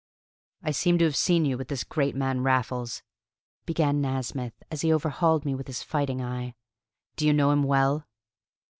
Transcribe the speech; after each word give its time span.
"I 0.63 0.71
seem 0.71 0.97
to 0.97 1.05
have 1.05 1.15
seen 1.15 1.45
you 1.45 1.59
with 1.59 1.67
this 1.67 1.83
great 1.83 2.15
man 2.15 2.41
Raffles," 2.41 3.03
began 3.67 4.01
Nasmyth, 4.01 4.55
as 4.71 4.81
he 4.81 4.91
overhauled 4.91 5.45
me 5.45 5.53
with 5.53 5.67
his 5.67 5.83
fighting 5.83 6.23
eye. 6.23 6.55
"Do 7.17 7.27
you 7.27 7.33
know 7.33 7.51
him 7.51 7.61
well?" 7.61 8.07